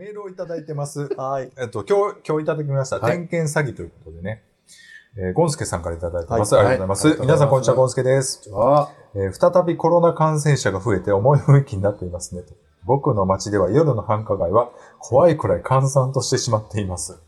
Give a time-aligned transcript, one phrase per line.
[0.00, 1.14] メールをいただいてます。
[1.14, 1.50] はい。
[1.60, 3.00] えっと、今日、今日いただきました。
[3.00, 4.42] はい点検詐欺ということでね。
[5.18, 6.54] えーゴンスケさんからいただいてます。
[6.54, 7.20] はいありがとうございます。
[7.20, 8.48] 皆さん、こんにちは、ゴンスケです。
[8.48, 12.54] えー再びコロナ感染者が増えて重い雰囲気になっていますねと。
[12.86, 17.20] 僕の街では夜の繁華街は怖いくらい閑散としてしまっています。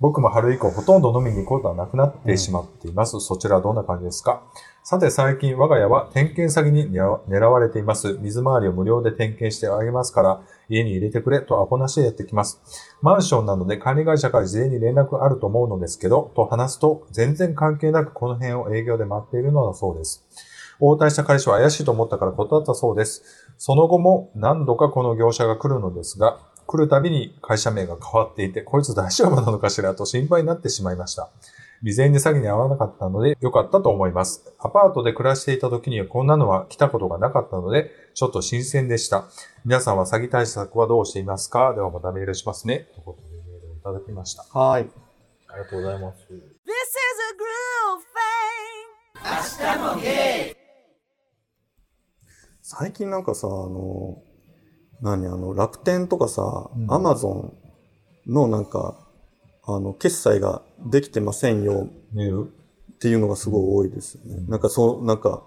[0.00, 3.18] 僕も春以降ほとんど飲みに行くことはなくなってしまっています。
[3.20, 4.42] そちらはどんな感じですか？
[4.84, 8.16] さて最近我が家は点検詐欺に狙われています。
[8.20, 12.60] 水回りを無料で点検してあげますから家に入れてくれとアホなしでやってきます。
[13.02, 20.24] マンションなので管理会社から事前に連絡あると思うのですけど、と話すと全然関係なくこの辺を営業で待っているのだそうです。
[20.80, 23.24] 応対した彼氏は怪しいと思ったから断ったそうです。
[23.58, 29.94] その後も何度かこの業者が来るのですが、来るたびに会社名が変わっていて、こいつ大丈夫なのかしら？
[29.94, 31.30] と心配になってしまいました。
[31.80, 34.52] 未然に詐欺に遭わなかったので良かったと思います。
[34.58, 39.24] アパートで暮らしていた時にはこんなのは来たことがなかったので、ちょっと新鮮でした。
[39.64, 41.72] 皆さんは詐欺対策はどうしていますか？
[41.72, 42.88] ではまたメールしますね。
[42.92, 44.42] ということでメールをいただきました。
[44.42, 44.82] はい。
[45.48, 46.18] ありがとうございます。
[46.18, 46.44] This is
[47.24, 48.02] a groove
[50.04, 50.54] thing.
[52.60, 54.22] 最近なんかさ、あの、
[55.00, 56.92] 何、あの、楽天とかさう、ん。
[56.92, 58.96] アマゾンのなんか、
[59.64, 64.44] あの、決済ができてませんよっていうのがすごい多いですよね。
[64.48, 65.44] なんかそう、なんか、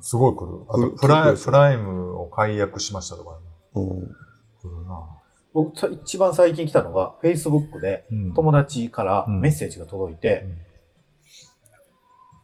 [0.00, 0.64] すごい来る。
[0.68, 3.36] あとプライ、プライムを解約しましたとか、ね、
[3.74, 4.00] うん。
[4.00, 5.08] 来るな。
[5.54, 8.34] 僕、さ一番最近来たのが、Facebook でうん。
[8.34, 9.40] 友達からうん。
[9.40, 10.58] メッセージが届いて、うん。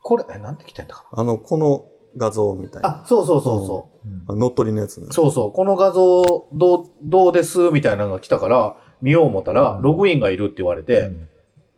[0.03, 0.95] これ、え、なんて来てんだ？
[0.95, 1.85] かあの、この
[2.17, 2.89] 画像みたいな。
[2.89, 3.03] な。
[3.03, 4.09] あ、そうそうそうそう。
[4.09, 5.09] うんあ乗っ取りのやつね。
[5.11, 5.53] そうそう。
[5.53, 7.71] この画像、どう、どうです？
[7.71, 11.11] みたいなのが来たから、見よう思ったら、ログインがいるって言われて、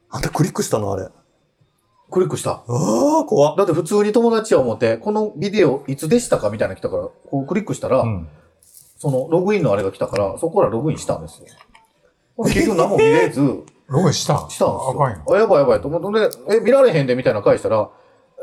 [0.08, 1.04] あんたクリックしたのあれ。
[1.04, 1.10] あ
[2.10, 2.62] クリックした。
[2.66, 3.56] あ、怖っ。
[3.56, 8.28] だって普通に友達は思って、このビデオいつでしたかみたいなの来たから、こうクリックしたら、うん
[8.98, 11.46] そのログインのあれが来たから、そこからログインしたんですよ。
[12.44, 13.40] 結局何も見れず、
[13.88, 14.90] ログインしたしたんですよ。
[14.90, 15.24] あかんよ。
[15.28, 17.90] あ、やばいやばいと思って、え、見られへんでみたいなの返したら、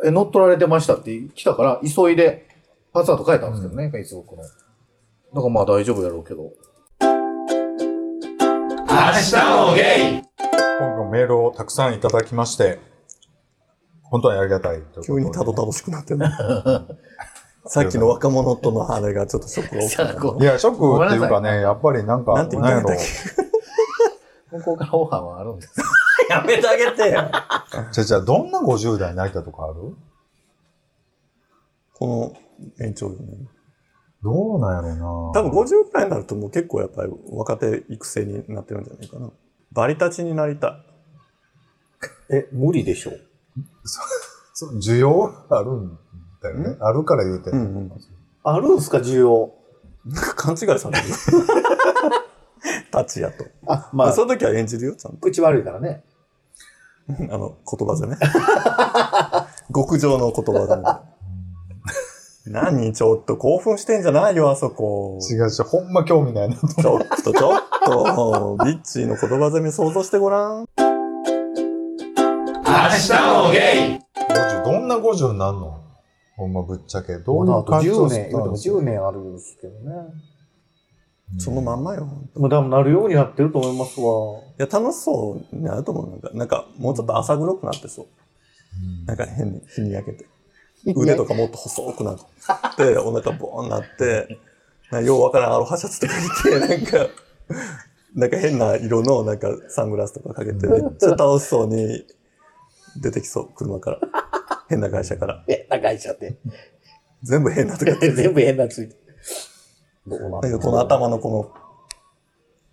[0.04, 2.48] え、乗っ取られてましたって来たから、急いで
[2.94, 4.44] パスワード変えたんですけどね、Facebook の。
[4.44, 4.50] だ
[5.42, 6.52] からまあ大丈夫やろうけど。
[10.80, 12.80] 今回メールをたくさんいただきまして、
[14.04, 16.20] 本当にありがたい急にたどたどしくなってる
[17.66, 20.14] さっきの若者とのあれがちょっとショックが大きかった。
[20.44, 23.06] いや、ショックっていうかね、やっぱりなんか、なんて言ったんだっなんやろ
[24.52, 24.58] け。
[24.58, 25.82] 向こうからオファーはあるんです
[26.30, 27.30] やめてあげてよ。
[27.92, 29.96] じゃあじゃあどんな50代になりたいとかある？
[31.94, 32.34] こ
[32.80, 33.48] の延長よね。
[34.22, 39.30] どうなんやろうな多分50代になるともう結構やっぱり若手育成になってるんじゃないかな。
[39.72, 40.84] バリ立ちになりた
[42.30, 43.12] え、無理でしょ？
[44.54, 45.98] そう需要あるん
[46.42, 46.78] だよね。
[46.82, 47.54] あるから言うてい。
[47.54, 47.92] うんうん。
[48.44, 49.54] あるんすか、需要？
[50.06, 51.06] なんか勘違いされる。
[52.94, 53.46] 立ちやと。
[53.68, 55.20] あ、まあ、まあ、その時は演じるよ、ちゃんと。
[55.20, 56.04] 口悪いからね。
[57.32, 58.18] あの、言葉でね。
[59.74, 60.84] 極上の言葉だね。
[62.48, 65.20] 何ちょっと興奮してんじゃないよ、あそこ。
[65.30, 66.56] 違う違う、ほんま興味ないな。
[66.56, 70.66] ちょっとちょっと、ビッチーの言葉攻め想像してごらん。
[72.64, 74.00] 50
[74.64, 75.80] どんな50になるの？
[76.38, 77.18] ほんまぶっちゃけ。
[77.18, 79.80] どういう感じ10年、した言うてもんですか10年あるんですけどね。
[81.38, 82.08] そのまんまよ。
[82.34, 84.40] でも多分なるようになってると思いますわ。
[84.42, 86.10] いや、楽しそうになると思う。
[86.10, 88.08] なんか、なんかもうちょっと浅黒くなってそう。
[89.06, 90.26] なんか変に日に焼けて。
[90.86, 92.18] 腕とかもっと細くなっ
[92.76, 94.40] て、 お腹ボーンなって、
[94.92, 97.10] なようわからんアロハシャツとか着て、 なんか、
[98.16, 102.06] なんか変な色のなんかサングラスとかかけて、めっちゃ楽しそうに
[103.02, 104.00] 出てきそう、車から。
[104.70, 105.44] 変な会社から。
[105.48, 106.38] 変な会社って。
[107.24, 108.12] 全部変なとかって。
[108.12, 108.96] 全部変なついて。
[110.10, 111.54] この頭のこの、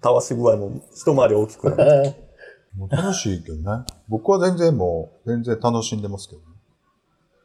[0.00, 2.14] たわし具合も一回り大きくなる。
[2.76, 3.84] もう楽しいけどね。
[4.08, 6.46] 僕は全然もう、全然楽しんでますけどね。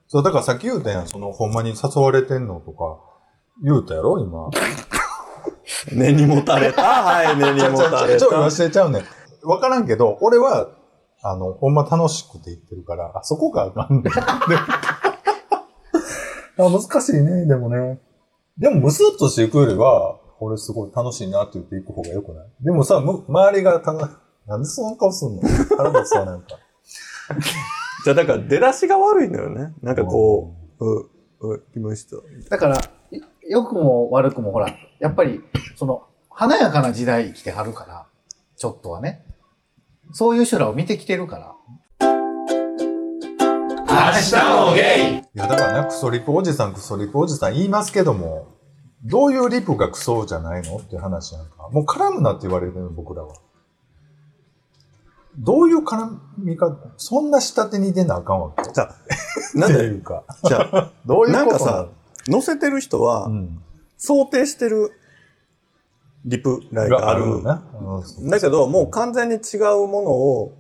[0.07, 2.99] そう、だからさっき言うたやん、その、ほんまに誘われてんのとか、
[3.63, 4.49] 言うたやろ今。
[5.95, 6.81] 根にもたれた。
[6.81, 8.35] はい、 根にもたれたちょっと。
[8.37, 9.03] 忘れちゃうね。
[9.43, 10.69] わからんけど、俺は、
[11.23, 14.11] あの、ほんま楽しくて言ってるから、あそこがあかんね
[16.57, 17.99] 難しいね、でもね。
[18.57, 22.47] でも、ムスッとしていくよりは、俺すごい楽しいなって言っていく方がよくない？
[22.61, 25.41] でもさ、む周りがたな、なんでそんな顔すんの？
[25.77, 26.57] 腹立つわ、なんか。
[28.03, 29.73] じゃあ、だから出だしが悪いのよね。
[29.81, 32.17] なんかこう、う、う、来ました。
[32.49, 32.77] だから、
[33.11, 35.41] い良くも悪くもほら、やっぱり、
[35.75, 38.07] その、華やかな時代生きてはるから、
[38.55, 39.25] ちょっとはね。
[40.13, 41.55] そういう人らを見てきてるから。
[45.33, 48.47] いや、だからね、クソリプおじさん、クソリプおじさん言いますけども、
[49.03, 51.69] どういうリプがクソじゃないのっていう話やんか。
[51.71, 53.35] もう絡むなって言われるの、僕らは。
[55.37, 58.63] どういう絡みか、そんな下手に出なあかんわけ。
[58.71, 58.95] じゃあ、
[59.57, 60.23] なんで、いうか。
[60.43, 61.87] じゃあ、どういうことなんかさ、
[62.29, 63.61] 載せてる人は、うん。
[63.97, 64.91] 想定してる
[66.25, 67.21] リプライがある。
[67.21, 67.63] よな。
[67.79, 70.53] うんだけど、もう完全に違うものを、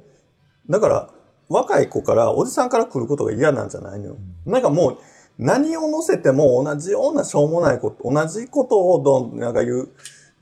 [0.69, 1.09] だから、
[1.51, 4.17] 若い子から、おじさんから来ることが嫌なんじゃないのよ。
[4.45, 4.97] なんかもう、
[5.37, 9.89] 何を載せても同じようなしょうもないこと、同じことをどん、なんか言う、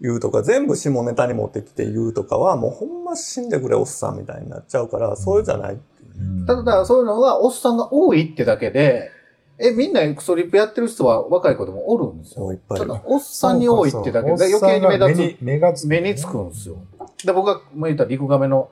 [0.01, 5.73] 言うとか、全部下ネタに持ってきて言うとかは、もうほんま死んでくれおっさんみたいになっちゃうから、そういうじゃない。
[5.73, 9.11] うんただ、そういうのが、おっさんが多いってだけで、
[9.57, 12.51] え、みんなクソリップやってる人は若い子でもおるんですよ。
[12.53, 15.43] いっぱいいるただ、おっさんに多いってだけで、余計に目立つ。
[15.43, 16.77] 目がつく目につくんですよ。
[17.25, 18.69] で、僕が、まあ、言ったら、リクガメの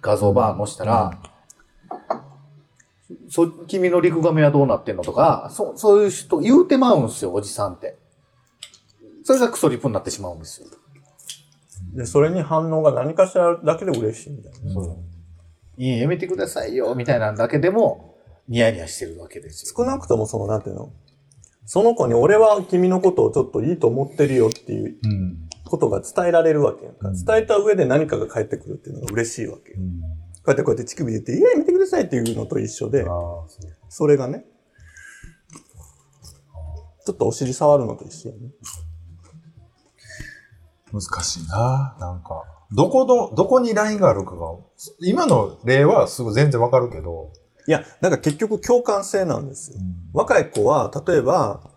[0.00, 1.18] 画像バー載したら、
[3.28, 7.96] そ、君のリクガメはどうなってんのとか、そそういう人言うてまうんですよ、おじさんって。
[9.22, 10.68] それがクソリップになってしまうんですよ。
[11.94, 14.72] で、それに反応が何かしらだけで嬉しいみたいな。
[14.72, 14.96] そう
[15.78, 18.16] いいやめてくださいよ、みたいなんだけでも、
[18.48, 19.74] ニヤニヤしてるわけですよ。
[19.76, 20.92] 少なくともその、なんていうの？
[21.64, 25.36] その子に俺は君のことをちょっといいと思ってるよっていううん。
[25.64, 27.08] ことが伝えられるわけやんか。
[27.08, 29.78] うん伝えた上で何かが返ってくるっていうのが嬉しいわけよ。
[29.78, 30.00] うん
[30.46, 33.04] こうやってこうやって乳首で言って、いや、やめてくださいっていうのと一緒で
[33.88, 34.44] それがね、
[37.04, 38.52] ちょっとお尻触るのと一緒やね。
[40.92, 42.44] 難しいななんか。
[42.72, 44.54] どこの、どこにラインがあるかが、
[45.00, 47.32] 今の例はすぐ全然わかるけど、
[47.66, 49.78] いや、だから結局共感性なんですよ。
[50.12, 51.70] 若い子は、例えば、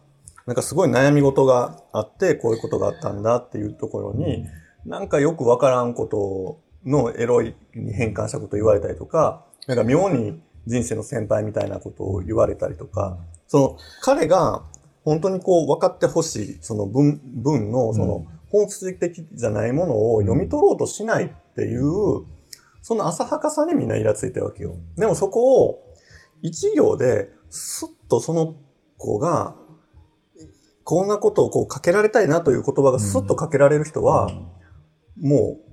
[0.45, 4.45] なんかすごい悩み事があって、こういうことがあったんだっていうところに、
[4.86, 14.63] なんかよくわからんことのエロいに変換したことを言われたりとか、なんか妙に人生の先輩みたいなことを言われたりとか、その彼が
[15.03, 21.81] 本当にこう分かってほしい、その文、文のその本質的じゃないものを読み取ろうとしないっていう、
[22.81, 24.75] その浅はかさにみんなイラついてるわけよ。
[24.97, 25.95] でもそこを
[26.41, 28.56] 一行でスッとその
[28.97, 29.56] 子が
[30.83, 34.31] こんなことをこうかけられたいなという言葉がスッとかけられる人は、
[35.21, 35.69] もう、うん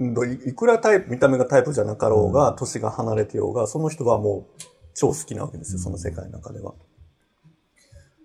[0.00, 4.62] いいくらタイプ、見た目がタイプじゃなかろうが、年が離れてようが、その人はもう
[4.94, 6.74] 超好きなわけですよ、その世界の中では。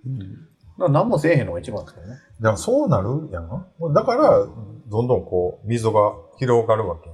[0.05, 0.47] うん
[0.77, 2.17] だから何もせえへんのが一番ですけどね。
[2.39, 3.93] でもそうなるやん。
[3.93, 4.47] だから、
[4.87, 7.09] どんどんこう、溝が広がるわけ。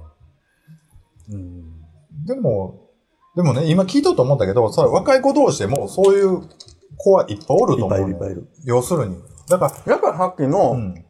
[1.30, 1.80] うん。
[2.26, 2.90] でも、
[3.34, 6.42] でもね、今聞いとうと思ったけど、それ若い子同士でもそういう
[6.96, 8.48] 子はいっぱいおるいっぱいいると思うねいっぱいいる。
[8.64, 9.16] 要するに。
[9.48, 11.04] だかやっぱりさっきら、の、うん。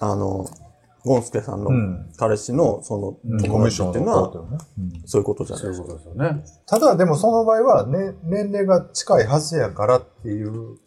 [0.00, 0.46] あの、
[1.04, 2.12] ゴンスケさんのうん。
[2.16, 3.40] 彼氏のそのうん。
[3.40, 4.66] コ友ミッション達っていうのは、
[5.06, 5.64] そういうことじゃない。
[5.64, 6.44] そういうことですよね。
[6.66, 10.78] ただ、でもその場合は、ね、年齢が近いはずやからっていう、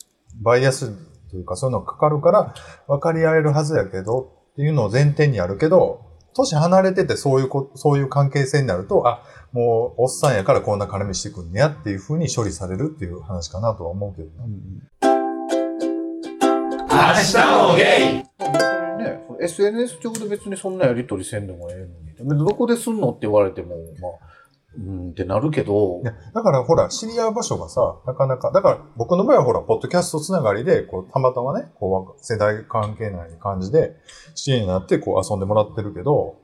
[0.42, 0.92] バイアス
[1.30, 2.54] というか、そういうのがかかるから、
[2.88, 6.01] 分かり合えるはずやけど、っていうのを前提にあるけど、
[6.36, 14.45] 年離れててそういうこ、そういう関係性になると、あ、もう、おっさんやからこんな絡みしてくんねやっていうふうに処理されるっていう話かなとは思うけどな。
[16.94, 21.88] 明日もゲイね、SNS 上で別にそんなやりとりせんでもえ
[22.19, 22.45] えのに。
[22.45, 24.12] どこですんのって言われても、まあ、
[24.78, 33.95] うんってなるけどい、や、だからほら、知り合う場所がさ、なかなか、だから僕の場合はほら、ポッドキャストつながりで、こう、たまたまね、こう、世代関係ない感じで、
[34.36, 36.36] 知り合いになって、こう、遊んでもらってるけど、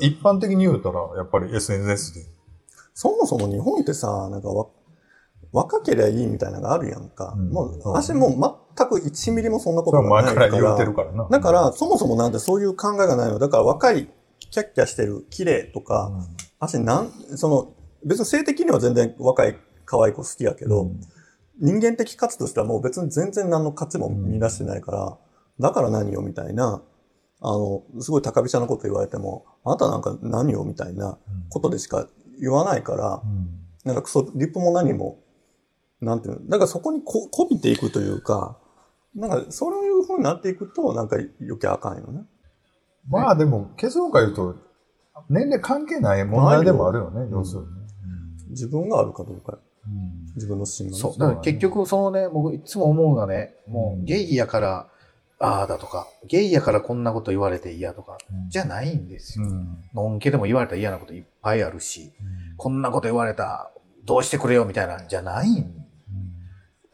[0.00, 2.26] 一般的に言うたら、やっぱり SNS で。
[2.92, 4.66] そもそも日本ってさ、なんかわ、
[5.52, 7.34] 若ければいいみたいなのがあるやんか。
[7.36, 8.30] うんもう、私もう
[8.76, 10.40] 全く1ミリもそんなことがないか。
[10.40, 11.28] は前からら言ってるからな。
[11.30, 13.38] だから、そもそもなんてそういう考えがないの。
[13.38, 14.08] だから若い、
[14.50, 16.10] キャッキャしてる、綺麗とか、
[16.58, 17.72] 私なん、その、
[18.04, 21.00] 別に性的には全然若い、可愛い子好きやけど、うん
[21.60, 25.18] 人間的価値としてはもう別に全然何の価値も見出してないから、
[25.58, 26.82] だから何よみたいな、
[27.40, 31.18] あの、すごい高飛車なこと言われても、あなたなんか何よみたいな
[31.50, 32.06] ことでしか
[32.40, 35.18] 言わないから、うんなんかクソ、リップも何も、
[36.00, 38.58] なんていうの、だからそこにここびていくというか、
[39.14, 42.22] なんかそういう風になっていくと、なんか余計あかんよね。
[43.08, 44.56] まあでも、結論から言うと、
[45.28, 47.72] 年齢関係ない問題でもあるよね、要するにね。
[48.50, 50.98] 自分があるかどうか、うん自分の芯がね。
[50.98, 51.18] そう。
[51.18, 54.88] だから結局、そのね、僕いつも思うのがね、もうゲイやから、
[55.40, 59.46] ああだとか、ゲイやからこんなこと言われて嫌とか、じゃないんですよ。
[59.46, 62.12] うんのんけでも言われたら嫌なこといっぱいあるし、
[62.56, 63.72] こんなこと言われた、
[64.04, 65.87] どうしてくれよみたいなんじゃないん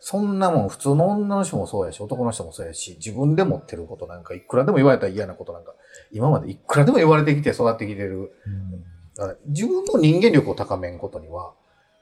[0.07, 5.73] そんなもん普通の女の人もそうやし、男の人もそうやし、自分で持ってることなんか、いくらでも言われたら嫌なことなんか、
[6.13, 8.31] 今までいくらでも言われてきて育ってきてる。
[9.17, 11.55] だから自分の人間力を高めんことには、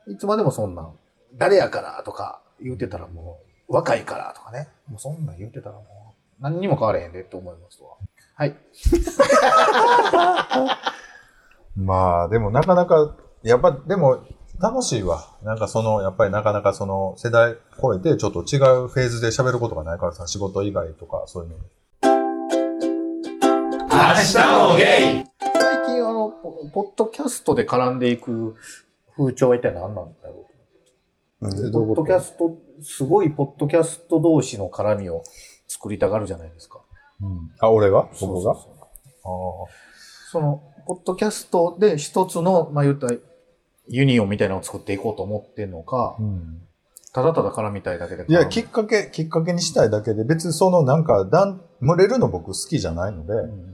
[0.08, 0.98] いつまでもそんなん、
[1.34, 4.66] 誰やからとか言うてたらもう、若いからとかね。
[4.88, 7.90] もうそんなん言ってたらもう、何にも変われへんでって思いますわ。
[8.34, 8.56] はい。
[11.78, 14.24] まあ、でもなかなか、やっぱ、でも、
[14.60, 15.26] 楽しいわ。
[15.42, 21.56] なんかその、やっぱりなかなかその、世代超えて、ちょっと違うフェーズで喋ることがないからさ、仕事以外とか、そういうの。
[22.02, 22.08] 明
[24.14, 24.36] 日
[24.70, 24.82] もゲ
[25.22, 28.56] イ最近あの、ポポッドキャストで絡んでいく
[29.16, 30.46] 風潮は一体何なんだろ
[31.40, 35.24] ううんポッドキャスト、すごいポッドキャスト同士の絡みを
[35.66, 36.80] 作りたがるじゃないですか。
[37.20, 37.50] うん。
[37.58, 38.18] あ、俺が僕が？
[38.20, 38.72] そうそうそう
[39.24, 39.70] あ
[40.30, 43.16] その、ポッドキャストで一つの、まあ言ったら、
[43.88, 46.22] ユニオンみたいなのを作っていこうと思ってんのかあ。
[46.22, 46.62] う、ん。
[47.12, 48.24] ただただ絡みたいだけで。
[48.28, 53.72] いや、きっかけ、きっかけにしたいだけで、別にそのなんか、だん、群れるの僕好きじゃないので、うん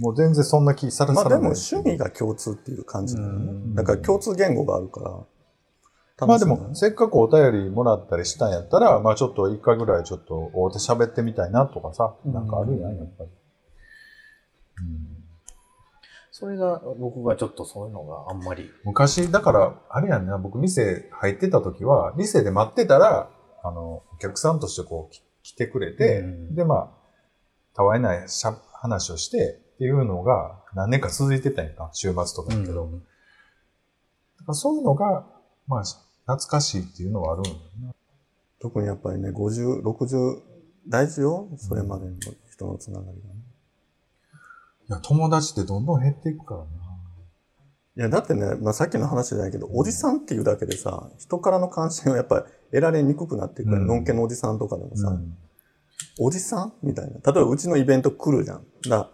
[0.00, 1.40] もう全然そんな気さらまあでも。
[1.50, 3.74] 趣味が共通っていう感じだようんね。
[3.74, 5.10] だから共通言語があるから。
[6.26, 13.30] まあでも、せっかくお便りもらったりしたんやったら、まあちょっと一回ぐらいちょっと会うて喋ってみたいなとかさ、なんかあるやん、やっぱり。
[16.38, 18.70] それが、僕がちょっとそういうのがあんまり。
[18.84, 23.28] 昔、だから、あれやんな、僕店入ってた時は、店で待ってたら、
[23.64, 26.90] あの、お客さんとしてこう、き来てくれて、うんで、まあ、
[27.74, 32.84] たわいないしゃ話をして、っていうのが何年か続いてたんやんか、週末とかだけど。
[32.84, 33.02] うん
[34.38, 35.26] だからそういうのが、
[35.66, 37.94] まあ、懐かしいっていうのはあるんだよな。
[38.60, 40.40] 特にやっぱりね、50、60、
[40.86, 41.48] 大事よ。
[41.56, 42.14] それまでの
[42.52, 43.40] 人のつながりがね。
[44.88, 46.66] いや、友達ってどんどん減っていくからな。
[47.98, 55.36] いや、だってね、まあさっきの話じゃないけど、おじさんっていうだけでさ、人からの関心をやっぱり得られにくくなっていくから、うんのんけのおじさんとかでもさ、うん
[56.20, 57.12] おじさんみたいな。
[57.12, 58.66] 例えばうちのイベント来るじゃん。
[58.88, 59.10] だ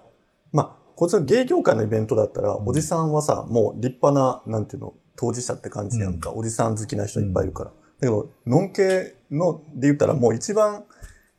[0.52, 6.32] まあ、こっちの芸業界のイベントだったら、うんおじさんはさ、もう立派な、なんていうの、当事者って感じやんか。
[6.32, 7.70] おじさん好きな人いっぱいいるから。
[7.70, 10.84] だけど、のんけので言ったらもう一番、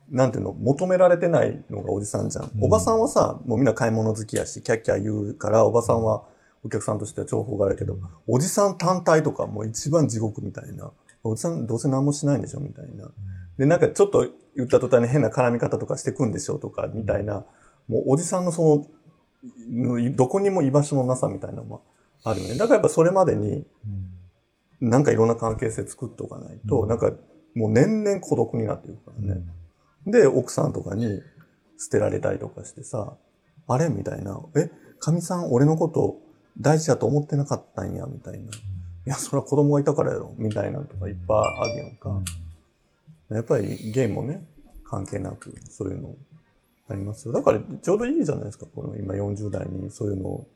[0.10, 2.46] なんていうの、求められてないのがおじさんじゃん。
[2.46, 6.24] うんおばさんはさ、もうみんな買い物好きやし、キャッキャ言うから、おばさんは
[6.64, 7.98] お客さんとしては重宝があるけど、
[8.28, 10.92] おじさん単体とかもう一番地獄みたいな。
[11.24, 13.10] おじさんどうせ何もしないんでしょみたいな。
[13.58, 17.46] で、なんかちょっと言った途端に変な絡み方とかしてくんでしょとか、みたいな、
[17.88, 18.86] もうおじさんのその、
[20.16, 21.84] どこにも居場所のなさみたいなのも
[22.24, 22.58] あるよね。
[22.58, 23.66] だからやっぱそれまでに、
[24.82, 27.12] なんかいろんな関係性作っておかないと、うんなんか
[27.56, 29.42] もう年々孤独になっていくからね。
[30.06, 31.22] で、奥さんとかに
[31.78, 33.18] 捨てられたりとかしてさ、
[33.68, 34.40] あれみたいな。
[34.56, 34.70] え、
[35.00, 36.20] 神さん俺のこと
[36.60, 38.40] 大事だと思ってなかったんや、みたいな。
[38.40, 38.50] い
[39.06, 42.22] や、それは子供がいたからやろ、みたいなのとかいっぱいあるやんか。
[43.30, 44.48] やっぱりゲームもね、
[44.84, 46.16] 関係なく、そういうの
[46.88, 47.34] ありますよ。
[47.34, 50.48] だからちょうどいいじゃないですか、この今40代にそういうのを、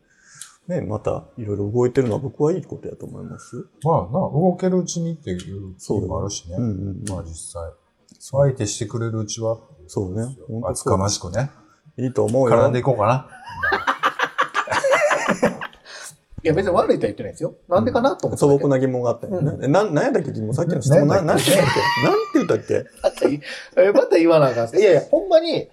[0.67, 3.65] ね、またいろいろ動いてるのは僕はいいことやと思いますよ。
[3.83, 5.51] まあな、動けるうちにっていう気
[5.91, 6.57] もあるしね。
[6.57, 7.71] うんうんうんまあ実際。
[8.19, 9.57] 相手してくれるうちは、
[9.87, 10.35] そうね。
[10.65, 11.49] 厚かましくね。
[11.97, 12.55] いいと思うよ。
[12.57, 13.27] 絡んでいこうかな。
[16.41, 17.55] いや、別に悪いとは言ってないですよ。
[17.67, 18.39] なんでかなと思って。
[18.39, 19.57] 素朴な疑問があったよね。
[19.63, 21.05] えなん、なんやったっけ疑問さっきの質問。
[21.07, 21.83] な、なんて言ったっけ？
[22.07, 22.85] なんて言ったっけ？
[23.03, 23.41] またい
[23.77, 25.69] えまた言わなあかんすいやいや、ほんまに、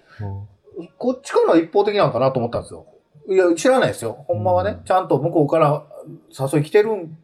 [0.97, 2.85] こっちからは一方的なのかなと思ったんですよ。
[3.29, 4.25] いや、知らないですよ。
[4.27, 5.83] ほんまはね、うんちゃんと向こうから
[6.53, 7.17] 誘い来てるん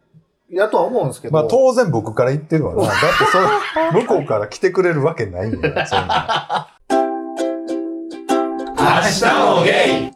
[0.50, 1.34] やとは思うんですけど。
[1.34, 2.82] まあ当然僕から言ってるわな。
[2.88, 2.98] だって
[3.32, 3.40] そ
[3.96, 6.68] れ、向こうから来てくれるわけないんだよ、そんな。
[6.90, 6.98] 明
[9.10, 9.26] 日
[9.58, 10.14] もゲイ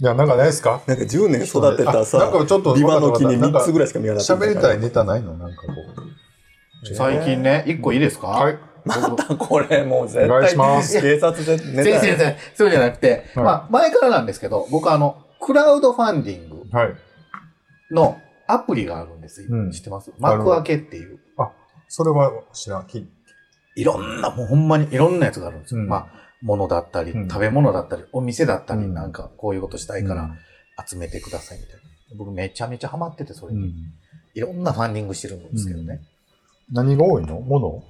[0.00, 0.80] いや、なんかないですか？
[0.86, 4.34] なんか10年育てたあなんさ、かちょっとリバの木になんか3つぐらいしか見えなかった。
[4.34, 5.34] 喋りたいネタないの？
[5.34, 5.72] なんかこ
[6.90, 6.94] う。
[6.94, 8.26] 最近ね、一個いいですか？
[8.28, 8.58] はい。
[8.84, 10.28] またこれもう絶対。
[10.28, 16.94] お願いします警察でネタ先生、そうじゃなくて、はいまあ、前からなんですけど、僕あの、クラウドファンディングはい。
[17.94, 19.48] のアプリがあるんですよ。
[19.50, 20.12] うん知ってます？
[20.18, 21.20] 幕開けっていう。
[21.88, 22.86] それは知らん。
[22.86, 23.08] き
[23.76, 25.80] いろんな、もうほんまにいろんなやつがあるんですよ。
[25.80, 26.06] うんまあ、
[26.42, 30.36] 物だったり、うん食べ物だったり、お店だったり、うんなんかこういうことしたいから
[30.86, 31.80] 集めてくださいみたいな。
[32.16, 33.60] 僕めちゃめちゃハマってて、それに。
[33.60, 33.72] うん
[34.36, 36.00] いろんなファンディングしてるんですけどね。
[36.72, 37.38] 何が多いの？
[37.40, 37.84] 物？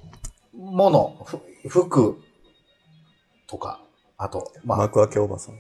[0.52, 2.20] 物、ふ服
[3.46, 3.80] とか、
[4.18, 5.54] あと、まあ、幕開けおばさん。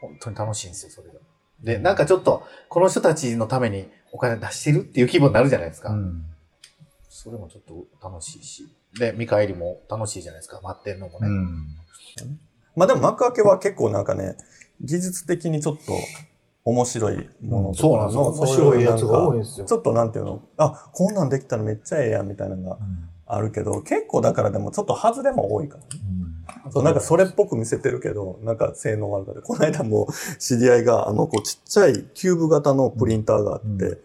[0.00, 1.17] 本当に楽しいんですよ、それが。
[1.62, 5.90] で、なんかちょっと、この人たちのためにお金出してるっていう気分になるじゃないですか。
[5.90, 6.24] うん
[7.20, 8.68] それもちょっと楽しいし。
[8.96, 11.26] で、見返りも楽しいじゃないですか、待ってんのもね。
[11.26, 11.66] うん。
[12.76, 14.36] まあでも幕開けは結構なんかね、
[14.80, 15.82] 技術的にちょっと
[16.64, 22.78] 面白いものとかそうなんですよ面白いやつが多いんですよちょっとなんていうの、あ、こんなんできたらめっちゃええやんみたいなのが
[23.26, 25.88] あるけど、結構だからでもちょっと外れも多いからね。
[26.72, 29.42] そうなんかそれっぽく見せてるけど、なんか性能があるから。
[29.42, 30.08] この間も
[30.38, 33.98] 知り合いが、あの、こうちっちゃいキューブ型のプリンターがあって、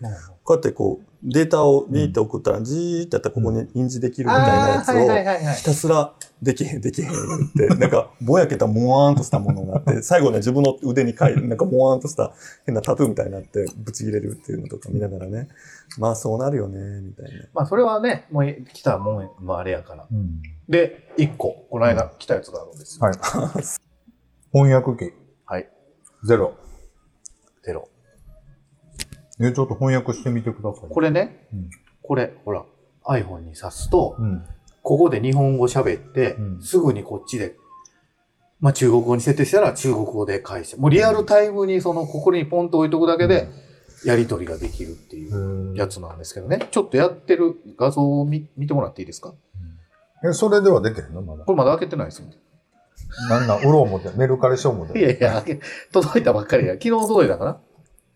[0.43, 5.63] こうやってこう、データをビーって送ったら、じーってやったらここに印字できるみたいなやつを、ひ。
[5.63, 7.11] たすらできへん、できへんっ
[7.55, 12.33] て、なんか、ぼやけたもわーんとしたものがあって、最後ね、自分の腕に書いて、 なんかもわーんとした
[12.65, 15.47] 変なタトゥーみたいになって、ぶち切れるっていうのとか見ながらね、
[15.97, 17.45] まあそうなるよね、みたいな。
[17.53, 20.05] まあそれはね、もう来たもん、まああれやから。
[20.11, 20.41] うん。
[20.67, 23.05] で、一個、この間来たやつがあるんですよ。
[23.05, 23.13] はい。
[24.51, 25.13] 翻訳機、
[25.45, 25.69] はい。
[26.25, 26.53] ゼロ。
[27.63, 27.87] ゼロ。
[29.47, 30.89] え、ちょっと翻訳してみてください。
[30.89, 31.69] これね、うん
[32.01, 32.65] これ、ほら、
[33.05, 34.43] iPhone に挿すと、うん。
[34.81, 37.55] ここで日本語喋って、うんすぐにこっちで、
[38.59, 43.47] まあ中国語に設定したら中国語で返して、もうリアルタイムにその、ここにポンと置いとくだけで、
[44.05, 46.67] やり取りができるっていうやつなんですけどね。
[46.71, 49.33] ちょっとやってる画像を見見てもらっていいですか？
[50.25, 51.21] え、それではできへんの？
[51.21, 51.53] まだこ。
[51.53, 52.27] れまだ開けてないですよ。
[53.29, 54.99] なんなん、売ろう思って、メルカリしよう思って。
[54.99, 55.43] いやいや、
[55.93, 56.73] 届いたばっかりや。
[56.73, 57.61] 昨日届いたかな？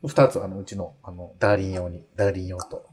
[0.06, 2.86] 二つ、あの、うちの、あの、ダーリン用に、ダーリン用と。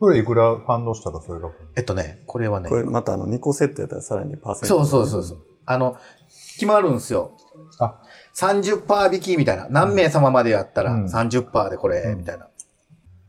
[0.00, 1.50] それいくら反応したらそれが？
[1.76, 4.76] えっとね、これはねこ、れまたあの2個セットやったらさらにパーセント。
[4.76, 5.44] そうそうそうそう。
[5.66, 5.96] あの、
[6.28, 7.32] 決まるんですよ。
[7.80, 8.00] あ
[8.36, 9.66] 30%引きみたいな。
[9.70, 12.48] 何名様までやったらうん30%でこれ、うんみたいな。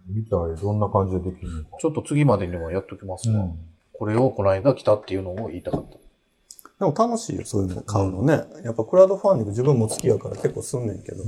[0.07, 1.77] みたい、どんな感じでできるのか。
[1.79, 3.45] ちょっと次までにもやっときますわ。
[3.45, 3.59] うん。
[3.93, 5.97] これをこの間来たっていうのを言いたかった。
[6.85, 8.43] でも楽しいよ、そういうの買うのね。
[8.63, 11.23] やっぱクラウドファンディング自分も好きやから結構すんねんけど。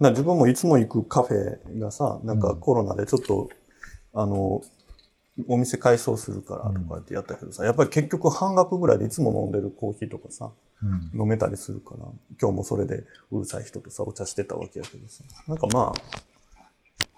[0.00, 3.48] な自分もいつも行くカフェがさ、なんかコロナでちょっと、
[4.12, 4.62] あの、
[5.48, 10.50] お店改装するからとかってやったけどさ、やっぱり結局半額ぐらいでいつも飲んでるコーヒーとかさ、
[10.82, 11.20] うん。
[11.20, 12.04] 飲めたりするから、
[12.40, 15.24] 今日もそれでうるさい人とさ、お茶してたわけやけどさ。
[15.46, 15.92] なんかま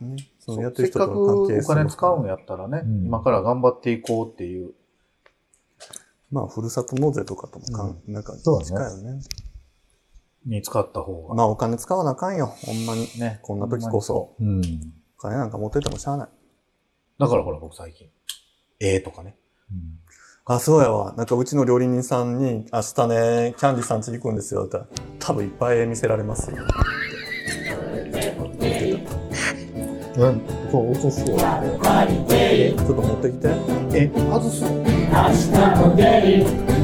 [0.01, 4.73] あ、ね、そのやってる人せっかくとの関係お金使うんやったらね、うん今から頑張っていこうっていう。
[6.31, 9.21] まあ、ふるさと納税とかともかん、なんかそうだね近いよね。
[10.49, 11.35] に使った方が。
[11.35, 13.09] まあ、お金使わなあかんよ、ほんまに。
[13.19, 13.39] ね。
[13.43, 14.35] こんな時こそ。
[14.41, 14.61] うん。
[15.19, 16.29] お金なんか持っててもしゃあない。
[17.19, 18.09] だからほら僕最近。
[18.81, 19.37] ええとかね。
[20.47, 21.13] あ、そうやわ。
[21.17, 24.65] なんかうちの料理人さんに、明日ね、キャンディーさん家に行くんですよ。
[24.65, 26.57] って言ったら、多分いっぱい絵見せられますよ。
[30.17, 30.41] うん。
[30.73, 31.37] そう、落とすよ。
[31.37, 31.45] ちょ
[32.83, 33.49] っと持ってきて。
[33.93, 34.65] え、外す？
[34.65, 35.53] 明日
[35.87, 36.43] もゲ
[36.75, 36.78] イ